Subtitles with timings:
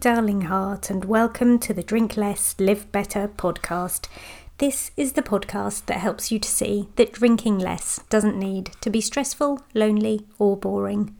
[0.00, 4.08] darling heart, and welcome to the Drink Less, Live Better podcast.
[4.56, 8.88] This is the podcast that helps you to see that drinking less doesn't need to
[8.88, 11.14] be stressful, lonely, or boring.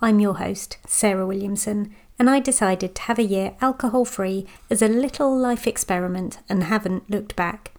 [0.00, 4.80] I'm your host, Sarah Williamson, and I decided to have a year alcohol free as
[4.80, 7.72] a little life experiment and haven't looked back.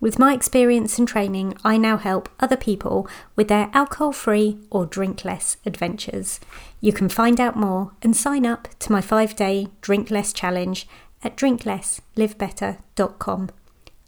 [0.00, 3.06] With my experience and training, I now help other people
[3.36, 6.40] with their alcohol free or drink less adventures.
[6.80, 10.88] You can find out more and sign up to my five day Drink Less challenge
[11.22, 13.50] at drinklesslivebetter.com.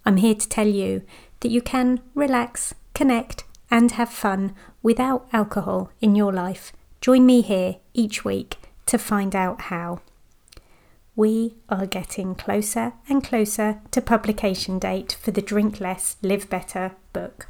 [0.03, 1.03] I'm here to tell you
[1.41, 6.73] that you can relax, connect, and have fun without alcohol in your life.
[7.01, 8.57] Join me here each week
[8.87, 10.01] to find out how
[11.15, 16.93] we are getting closer and closer to publication date for the Drink Less, Live Better
[17.11, 17.47] book.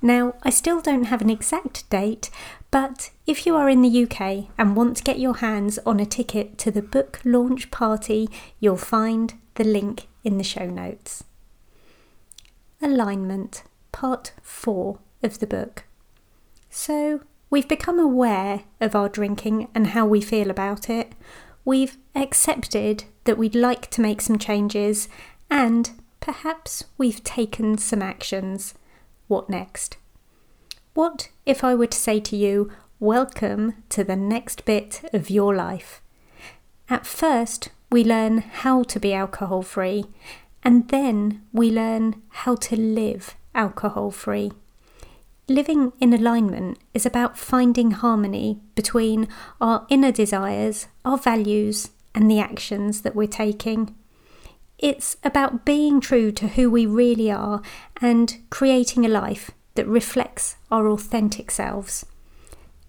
[0.00, 2.30] Now, I still don't have an exact date,
[2.70, 6.06] but if you are in the UK and want to get your hands on a
[6.06, 8.28] ticket to the book launch party,
[8.60, 11.24] you'll find the link in the show notes.
[12.80, 15.84] Alignment, part 4 of the book.
[16.70, 21.12] So, we've become aware of our drinking and how we feel about it
[21.66, 25.08] we've accepted that we'd like to make some changes
[25.50, 28.72] and perhaps we've taken some actions.
[29.26, 29.98] What next?
[30.94, 35.54] What if I were to say to you, Welcome to the next bit of your
[35.54, 36.00] life?
[36.88, 40.06] At first, we learn how to be alcohol free,
[40.62, 44.52] and then we learn how to live alcohol free.
[45.48, 49.28] Living in alignment is about finding harmony between
[49.60, 53.94] our inner desires, our values, and the actions that we're taking.
[54.76, 57.62] It's about being true to who we really are
[58.00, 62.04] and creating a life that reflects our authentic selves.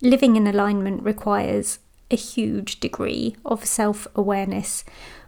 [0.01, 1.77] Living in alignment requires
[2.09, 4.83] a huge degree of self awareness.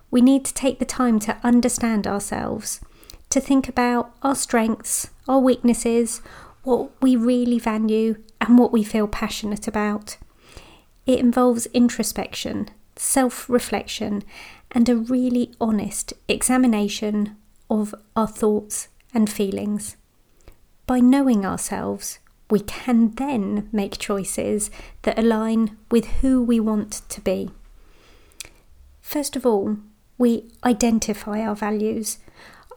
[0.10, 2.80] We need to take the time to understand ourselves,
[3.30, 6.22] to think about our strengths, our weaknesses,
[6.64, 10.18] what we really value, and what we feel passionate about.
[11.06, 14.24] It involves introspection, self reflection,
[14.72, 17.36] and a really honest examination
[17.70, 19.98] of our thoughts and feelings.
[20.86, 24.72] By knowing ourselves, we can then make choices
[25.04, 27.52] that align with who we want to be.
[29.02, 29.78] First of all,
[30.18, 32.20] we identify our values.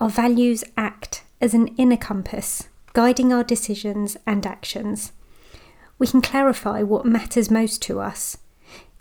[0.00, 5.12] Our values act as an inner compass guiding our decisions and actions.
[5.98, 8.38] We can clarify what matters most to us.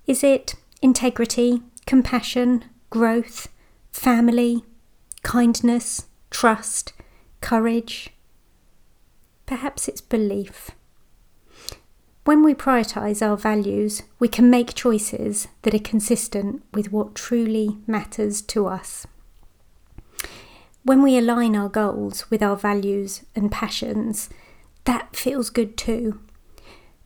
[0.08, 3.48] Is it integrity, compassion, growth,
[3.92, 4.64] family,
[5.24, 6.94] kindness, trust,
[7.42, 8.12] courage?
[9.46, 10.72] Perhaps it's belief.
[12.24, 17.80] When we prioritise our values, we can make choices that are consistent with what truly
[17.88, 19.08] matters to us.
[20.84, 24.30] When we align our goals with our values and passions,
[24.86, 26.20] that feels good too.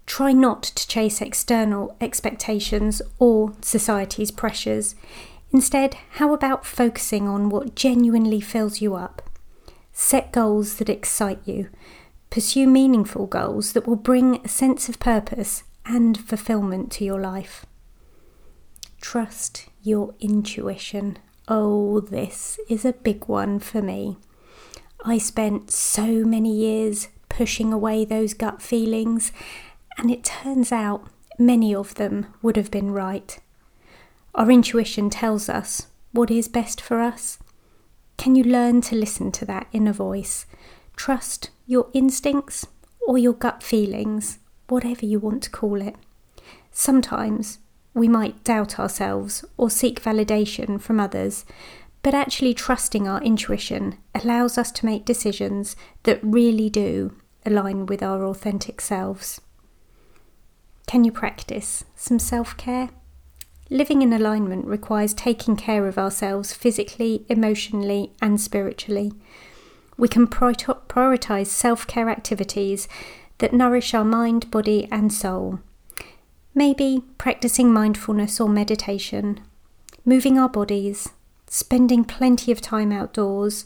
[0.06, 4.96] Try not to chase external expectations or society's pressures.
[5.52, 9.30] Instead, how about focusing on what genuinely fills you up?
[9.92, 11.70] Set goals that excite you.
[12.30, 17.66] Pursue meaningful goals that will bring a sense of purpose and fulfillment to your life.
[19.02, 21.18] Trust your intuition.
[21.48, 24.18] Oh, this is a big one for me.
[25.04, 29.32] I spent so many years pushing away those gut feelings,
[29.98, 31.08] and it turns out
[31.38, 33.38] many of them would have been right.
[34.34, 37.38] Our intuition tells us what is best for us.
[38.18, 40.48] Can you learn to listen to that inner voice?
[40.96, 42.66] Trust your instincts
[43.08, 45.96] or your gut feelings, whatever you want to call it.
[46.72, 47.60] Sometimes
[47.96, 51.46] we might doubt ourselves or seek validation from others,
[52.04, 58.04] but actually trusting our intuition allows us to make decisions that really do align with
[58.04, 59.40] our authentic selves.
[60.88, 62.90] Can you practice some self care?
[63.70, 69.14] Living in alignment requires taking care of ourselves physically, emotionally, and spiritually.
[69.98, 72.90] We can prioritise self care activities
[73.38, 75.60] that nourish our mind, body, and soul
[76.58, 79.42] Maybe practicing mindfulness or meditation,
[80.06, 81.10] moving our bodies,
[81.48, 83.66] spending plenty of time outdoors,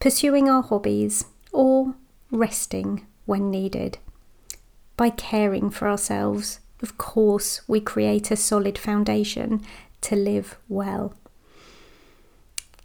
[0.00, 1.94] pursuing our hobbies, or
[2.30, 3.98] resting when needed.
[4.96, 9.60] By caring for ourselves, of course, we create a solid foundation
[10.00, 11.14] to live well.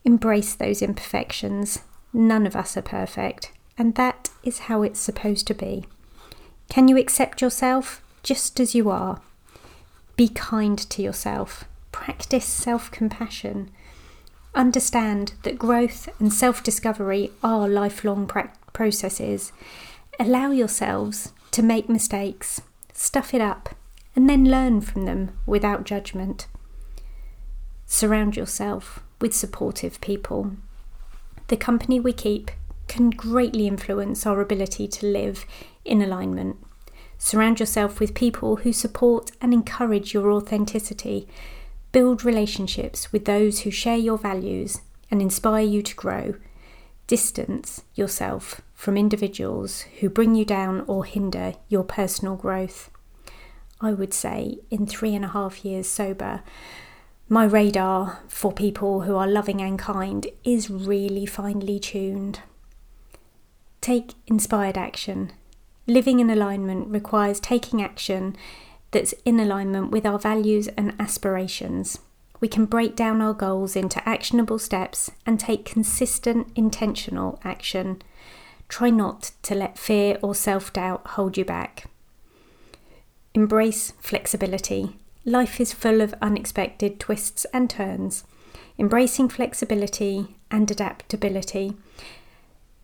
[0.04, 1.80] Embrace those imperfections.
[2.12, 5.86] None of us are perfect, and that is how it's supposed to be.
[6.68, 9.22] Can you accept yourself just as you are?
[10.18, 11.66] Be kind to yourself.
[11.92, 13.70] Practice self compassion.
[14.56, 19.52] Understand that growth and self discovery are lifelong pra- processes.
[20.20, 22.62] Allow yourselves to make mistakes,
[22.94, 23.76] stuff it up,
[24.16, 26.48] and then learn from them without judgment.
[27.86, 30.54] Surround yourself with supportive people.
[31.50, 32.50] The company we keep
[32.88, 35.46] can greatly influence our ability to live
[35.86, 36.58] in alignment.
[37.18, 41.28] Surround yourself with people who support and encourage your authenticity.
[41.92, 46.36] Build relationships with those who share your values and inspire you to grow.
[47.08, 52.92] Distance yourself from individuals who bring you down or hinder your personal growth.
[53.80, 56.44] I would say in three and a half years sober,
[57.30, 62.42] my radar for people who are loving and kind is really finely tuned.
[63.82, 65.32] Take inspired action.
[65.88, 68.36] Living in alignment requires taking action
[68.92, 72.00] that's in alignment with our values and aspirations.
[72.42, 78.02] We can break down our goals into actionable steps and take consistent, intentional action.
[78.68, 81.86] Try not to let fear or self doubt hold you back.
[83.34, 84.98] Embrace flexibility.
[85.24, 88.26] Life is full of unexpected twists and turns.
[88.78, 91.76] Embracing flexibility and adaptability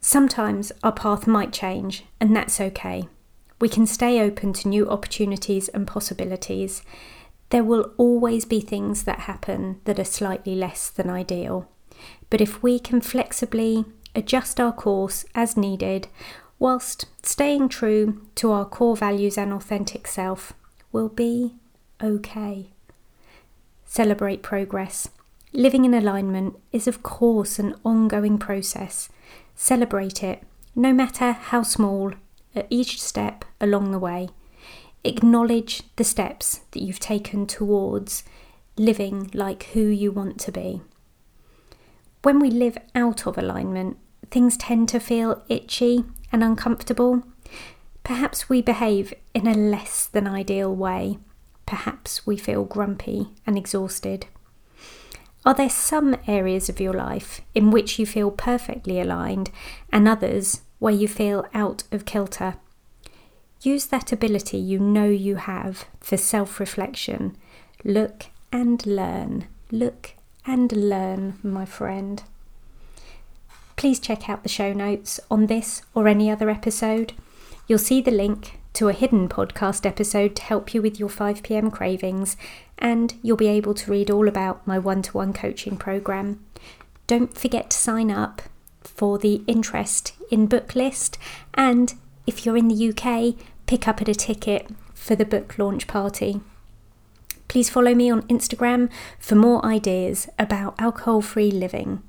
[0.05, 3.07] Sometimes our path might change, and that's okay.
[3.61, 6.83] We can stay open to new opportunities and possibilities.
[7.51, 11.69] There will always be things that happen that are slightly less than ideal.
[12.29, 16.09] But if we can flexibly adjust our course as needed,
[16.59, 20.51] whilst staying true to our core values and authentic self,
[20.91, 21.55] we'll be
[22.03, 22.71] okay.
[23.85, 25.07] Celebrate progress.
[25.55, 29.09] Living in alignment is, of course, an ongoing process.
[29.55, 30.41] Celebrate it,
[30.75, 32.13] no matter how small,
[32.55, 34.29] at each step along the way.
[35.03, 38.23] Acknowledge the steps that you've taken towards
[38.77, 40.81] living like who you want to be.
[42.23, 43.97] When we live out of alignment,
[44.31, 47.21] things tend to feel itchy and uncomfortable.
[48.03, 51.19] Perhaps we behave in a less than ideal way.
[51.67, 54.25] Perhaps we feel grumpy and exhausted.
[55.45, 59.51] Are there some areas of your life in which you feel perfectly aligned
[59.91, 62.55] and others where you feel out of kilter?
[63.61, 67.35] Use that ability you know you have for self reflection.
[67.83, 69.47] Look and learn.
[69.71, 70.11] Look
[70.45, 72.23] and learn, my friend.
[73.75, 77.13] Please check out the show notes on this or any other episode.
[77.67, 81.71] You'll see the link to a hidden podcast episode to help you with your 5pm
[81.71, 82.35] cravings,
[82.83, 86.45] and you'll be able to read all about my one to one coaching program.
[87.07, 88.43] Don't forget to sign up
[88.81, 91.17] for the interest in book list,
[91.53, 91.95] and
[92.27, 93.35] if you're in the UK,
[93.65, 96.41] pick up at a ticket for the book launch party.
[97.47, 98.89] Please follow me on Instagram
[99.19, 102.03] for more ideas about alcohol free living.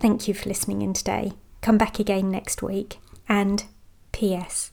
[0.00, 1.32] Thank you for listening in today.
[1.62, 2.98] Come back again next week.
[3.28, 3.64] And
[4.12, 4.72] P.S.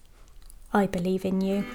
[0.74, 1.66] I believe in you.